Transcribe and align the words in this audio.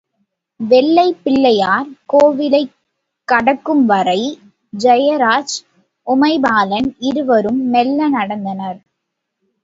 வெள்ளைப் 0.59 1.19
பிள்ளையார் 1.23 1.89
கோயிலைக் 2.05 2.71
கடக்கும் 3.27 3.85
வரை 3.85 4.21
ஜெயராஜ், 4.73 5.53
உமைபாலன் 6.07 6.95
இருவரும் 6.99 7.61
மெள்ள 7.67 8.09
நடந்தனர். 8.09 8.79